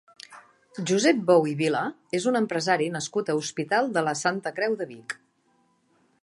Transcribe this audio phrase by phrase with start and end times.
[0.91, 1.83] Josep Bou i Vila
[2.19, 5.17] és un empresari nascut a Hospital de la Santa Creu de Vic.